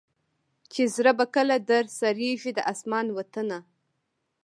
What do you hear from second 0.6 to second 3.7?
چي زړه به کله در سړیږی د اسمان وطنه